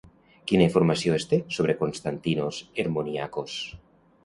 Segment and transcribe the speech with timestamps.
[0.51, 3.63] Quina informació es té sobre Konstantinos Hermoniakos?